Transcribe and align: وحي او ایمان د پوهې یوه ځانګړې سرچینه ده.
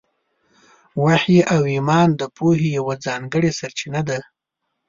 وحي 1.03 1.39
او 1.53 1.61
ایمان 1.73 2.09
د 2.15 2.21
پوهې 2.35 2.69
یوه 2.77 2.93
ځانګړې 3.05 3.51
سرچینه 3.59 4.01
ده. 4.09 4.19